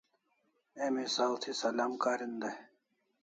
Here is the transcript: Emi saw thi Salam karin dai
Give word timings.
Emi 0.85 1.05
saw 1.15 1.33
thi 1.41 1.51
Salam 1.61 1.91
karin 2.03 2.35
dai 2.41 2.57